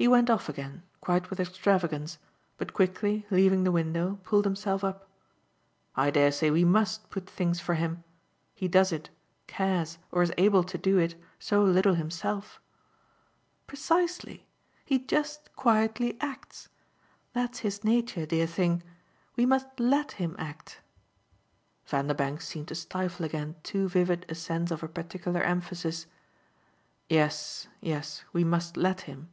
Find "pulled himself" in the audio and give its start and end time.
4.24-4.82